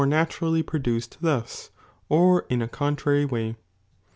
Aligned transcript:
laturally 0.03 0.63
protlueed 0.63 1.15
thus, 1.21 1.69
or 2.09 2.47
in 2.49 2.59
a 2.59 2.67
contrary 2.67 3.23
way. 3.23 3.55